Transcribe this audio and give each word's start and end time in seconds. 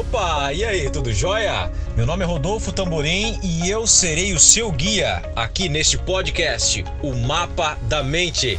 Opa, 0.00 0.50
e 0.54 0.64
aí, 0.64 0.88
tudo 0.88 1.12
jóia? 1.12 1.70
Meu 1.94 2.06
nome 2.06 2.24
é 2.24 2.26
Rodolfo 2.26 2.72
Tamborim 2.72 3.38
e 3.42 3.68
eu 3.68 3.86
serei 3.86 4.32
o 4.32 4.40
seu 4.40 4.72
guia 4.72 5.22
aqui 5.36 5.68
neste 5.68 5.98
podcast, 5.98 6.82
O 7.02 7.14
Mapa 7.14 7.74
da 7.82 8.02
Mente. 8.02 8.58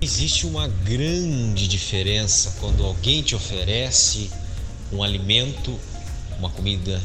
Existe 0.00 0.48
uma 0.48 0.66
grande 0.66 1.68
diferença 1.68 2.56
quando 2.58 2.84
alguém 2.84 3.22
te 3.22 3.36
oferece 3.36 4.32
um 4.92 5.00
alimento, 5.00 5.78
uma 6.40 6.50
comida 6.50 7.00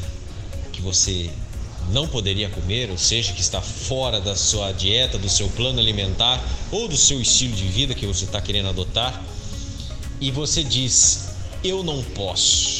que 0.72 0.82
você 0.82 1.30
não 1.92 2.08
poderia 2.08 2.48
comer, 2.48 2.90
ou 2.90 2.98
seja, 2.98 3.32
que 3.32 3.40
está 3.40 3.60
fora 3.60 4.20
da 4.20 4.34
sua 4.34 4.72
dieta, 4.72 5.16
do 5.16 5.28
seu 5.28 5.48
plano 5.50 5.78
alimentar 5.78 6.42
ou 6.72 6.88
do 6.88 6.96
seu 6.96 7.20
estilo 7.20 7.54
de 7.54 7.68
vida 7.68 7.94
que 7.94 8.04
você 8.04 8.24
está 8.24 8.40
querendo 8.40 8.68
adotar, 8.68 9.22
e 10.20 10.32
você 10.32 10.64
diz: 10.64 11.28
Eu 11.62 11.84
não 11.84 12.02
posso. 12.02 12.79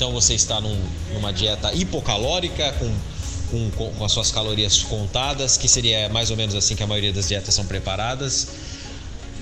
Então 0.00 0.12
você 0.12 0.32
está 0.32 0.62
num, 0.62 0.82
numa 1.12 1.30
dieta 1.30 1.74
hipocalórica, 1.74 2.72
com, 2.78 3.70
com, 3.70 3.90
com 3.90 4.02
as 4.02 4.10
suas 4.10 4.30
calorias 4.30 4.78
contadas, 4.78 5.58
que 5.58 5.68
seria 5.68 6.08
mais 6.08 6.30
ou 6.30 6.38
menos 6.38 6.54
assim 6.54 6.74
que 6.74 6.82
a 6.82 6.86
maioria 6.86 7.12
das 7.12 7.28
dietas 7.28 7.54
são 7.54 7.66
preparadas 7.66 8.48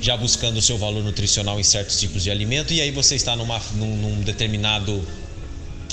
já 0.01 0.17
buscando 0.17 0.57
o 0.57 0.63
seu 0.63 0.77
valor 0.77 1.05
nutricional 1.05 1.61
em 1.61 1.63
certos 1.63 2.01
tipos 2.01 2.25
de 2.25 2.31
alimento, 2.33 2.75
e 2.75 2.81
aí 2.81 2.91
você 2.91 3.15
está 3.15 3.37
numa, 3.37 3.61
num, 3.75 3.97
num 3.99 4.21
determinado 4.23 5.01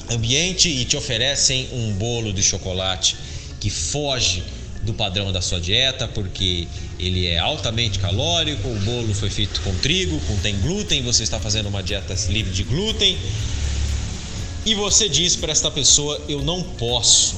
ambiente 0.09 0.67
e 0.67 0.83
te 0.83 0.97
oferecem 0.97 1.69
um 1.71 1.93
bolo 1.93 2.33
de 2.33 2.41
chocolate 2.41 3.15
que 3.59 3.69
foge 3.69 4.43
do 4.81 4.95
padrão 4.95 5.31
da 5.31 5.41
sua 5.41 5.61
dieta, 5.61 6.07
porque 6.07 6.67
ele 6.97 7.27
é 7.27 7.37
altamente 7.37 7.99
calórico, 7.99 8.67
o 8.67 8.79
bolo 8.79 9.13
foi 9.13 9.29
feito 9.29 9.61
com 9.61 9.75
trigo, 9.75 10.19
contém 10.21 10.59
glúten, 10.59 11.03
você 11.03 11.21
está 11.21 11.39
fazendo 11.39 11.69
uma 11.69 11.83
dieta 11.83 12.15
livre 12.29 12.51
de 12.51 12.63
glúten. 12.63 13.15
E 14.65 14.73
você 14.73 15.07
diz 15.07 15.35
para 15.35 15.51
esta 15.51 15.69
pessoa: 15.69 16.19
"Eu 16.27 16.41
não 16.41 16.63
posso". 16.63 17.35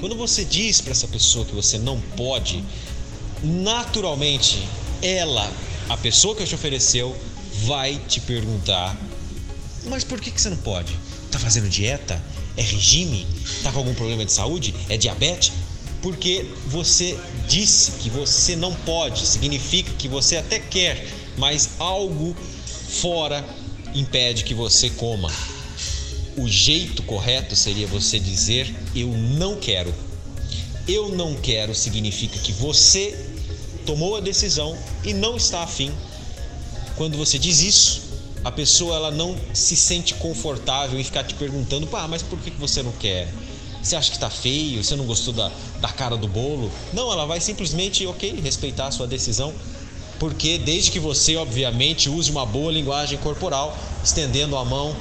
Quando 0.00 0.16
você 0.16 0.46
diz 0.46 0.80
para 0.80 0.92
essa 0.92 1.06
pessoa 1.06 1.44
que 1.44 1.54
você 1.54 1.76
não 1.76 2.00
pode, 2.16 2.64
naturalmente 3.42 4.66
ela, 5.02 5.52
a 5.90 5.96
pessoa 5.98 6.34
que 6.34 6.44
te 6.46 6.54
ofereceu, 6.54 7.14
vai 7.64 7.98
te 8.08 8.18
perguntar: 8.18 8.96
"Mas 9.84 10.04
por 10.04 10.18
que 10.18 10.30
que 10.30 10.40
você 10.40 10.48
não 10.48 10.56
pode?" 10.56 10.96
Tá 11.30 11.38
fazendo 11.38 11.68
dieta? 11.68 12.22
É 12.56 12.62
regime? 12.62 13.26
Tá 13.62 13.70
com 13.70 13.80
algum 13.80 13.94
problema 13.94 14.24
de 14.24 14.32
saúde? 14.32 14.74
É 14.88 14.96
diabetes? 14.96 15.52
Porque 16.00 16.46
você 16.66 17.18
disse 17.46 17.90
que 17.92 18.08
você 18.08 18.56
não 18.56 18.74
pode, 18.74 19.26
significa 19.26 19.92
que 19.98 20.08
você 20.08 20.36
até 20.38 20.58
quer, 20.58 21.06
mas 21.36 21.70
algo 21.78 22.34
fora 22.88 23.44
impede 23.94 24.44
que 24.44 24.54
você 24.54 24.88
coma. 24.88 25.30
O 26.36 26.48
jeito 26.48 27.02
correto 27.02 27.54
seria 27.54 27.86
você 27.86 28.18
dizer 28.18 28.74
eu 28.94 29.08
não 29.08 29.56
quero. 29.56 29.94
Eu 30.86 31.08
não 31.10 31.34
quero 31.34 31.74
significa 31.74 32.38
que 32.38 32.52
você 32.52 33.16
tomou 33.86 34.16
a 34.16 34.20
decisão 34.20 34.76
e 35.04 35.14
não 35.14 35.36
está 35.36 35.62
afim. 35.62 35.92
Quando 36.96 37.16
você 37.16 37.38
diz 37.38 37.60
isso, 37.60 38.02
a 38.44 38.52
pessoa 38.52 38.96
ela 38.96 39.10
não 39.10 39.36
se 39.52 39.76
sente 39.76 40.14
confortável 40.14 40.98
em 40.98 41.04
ficar 41.04 41.24
te 41.24 41.34
perguntando, 41.34 41.86
pá, 41.86 42.06
mas 42.06 42.22
por 42.22 42.38
que 42.38 42.50
você 42.50 42.82
não 42.82 42.92
quer? 42.92 43.32
Você 43.82 43.96
acha 43.96 44.10
que 44.10 44.18
tá 44.18 44.30
feio? 44.30 44.82
Você 44.82 44.96
não 44.96 45.04
gostou 45.04 45.32
da, 45.32 45.50
da 45.80 45.88
cara 45.88 46.16
do 46.16 46.26
bolo? 46.26 46.70
Não, 46.92 47.12
ela 47.12 47.26
vai 47.26 47.40
simplesmente, 47.40 48.06
ok, 48.06 48.40
respeitar 48.40 48.86
a 48.86 48.90
sua 48.90 49.06
decisão, 49.06 49.52
porque 50.18 50.58
desde 50.58 50.90
que 50.90 50.98
você, 50.98 51.36
obviamente, 51.36 52.08
use 52.08 52.30
uma 52.30 52.46
boa 52.46 52.72
linguagem 52.72 53.18
corporal, 53.18 53.76
estendendo 54.02 54.56
a 54.56 54.64
mão, 54.64 54.96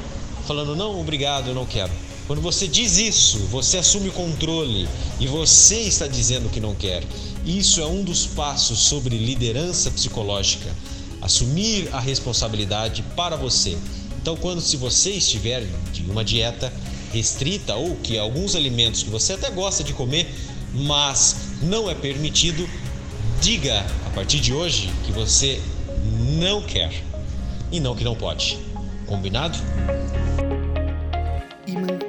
falando, 0.46 0.76
não, 0.76 1.00
obrigado, 1.00 1.50
eu 1.50 1.56
não 1.56 1.66
quero. 1.66 1.92
Quando 2.28 2.42
você 2.42 2.68
diz 2.68 2.98
isso, 2.98 3.40
você 3.52 3.78
assume 3.78 4.10
o 4.10 4.14
controle 4.14 4.88
e 5.20 5.28
você 5.28 5.80
está 5.82 6.08
dizendo 6.08 6.50
que 6.50 6.60
não 6.60 6.74
quer. 6.74 7.04
Isso 7.46 7.82
é 7.82 7.86
um 7.86 8.04
dos 8.04 8.26
passos 8.26 8.80
sobre 8.80 9.18
liderança 9.18 9.92
psicológica 9.92 10.72
assumir 11.24 11.88
a 11.94 12.00
responsabilidade 12.02 13.02
para 13.16 13.38
você. 13.38 13.78
Então, 14.22 14.36
quando 14.36 14.60
se 14.60 14.76
você 14.76 15.12
estiver 15.12 15.66
de 15.94 16.04
uma 16.04 16.24
dieta 16.24 16.72
restrita 17.14 17.76
ou 17.76 17.96
que 17.96 18.18
alguns 18.18 18.56
alimentos 18.56 19.04
que 19.04 19.10
você 19.10 19.34
até 19.34 19.50
gosta 19.50 19.84
de 19.84 19.94
comer, 19.94 20.30
mas 20.74 21.36
não 21.62 21.90
é 21.90 21.96
permitido, 21.96 22.68
diga 23.42 23.86
a 24.06 24.10
partir 24.10 24.40
de 24.40 24.54
hoje 24.54 24.92
que 25.06 25.12
você 25.12 25.62
não 26.38 26.62
quer 26.62 26.92
e 27.72 27.80
não 27.80 27.96
que 27.96 28.04
não 28.04 28.16
pode. 28.16 28.60
Combinado? 29.06 29.58
y 31.66 31.78
me 31.78 32.03